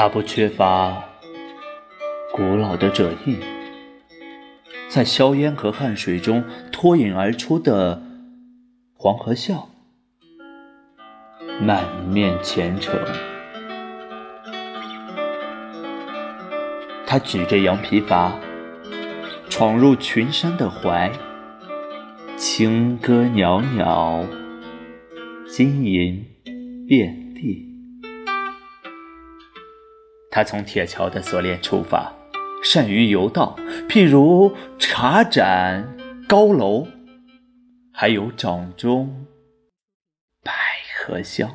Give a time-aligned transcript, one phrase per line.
[0.00, 1.02] 他不缺乏
[2.32, 3.36] 古老的折翼，
[4.88, 8.00] 在硝烟和汗水中脱颖而出的
[8.94, 9.68] 黄河笑，
[11.60, 12.96] 满面虔诚。
[17.04, 18.30] 他举着羊皮筏，
[19.50, 21.10] 闯入群山的怀，
[22.36, 24.24] 清歌袅袅，
[25.48, 26.24] 金银
[26.86, 27.66] 遍地。
[30.38, 32.12] 他从铁桥的锁链出发，
[32.62, 33.56] 善于游道，
[33.88, 35.84] 譬如茶盏、
[36.28, 36.86] 高楼，
[37.92, 39.26] 还有掌中
[40.44, 40.52] 百
[40.96, 41.50] 合香。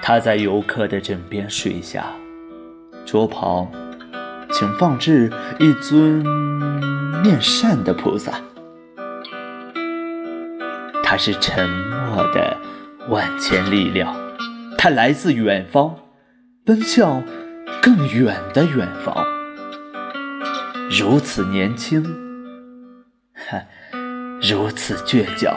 [0.00, 2.06] 他在游客的枕边睡下，
[3.04, 3.68] 桌旁
[4.52, 6.24] 请放置一尊
[7.24, 8.40] 面善的菩萨。
[11.02, 12.56] 他是沉默的
[13.08, 14.14] 万千力量，
[14.84, 15.96] 他来自远方
[16.62, 17.24] 奔向
[17.80, 19.24] 更远的远方。
[20.90, 22.04] 如此年轻
[24.42, 25.56] 如此倔强。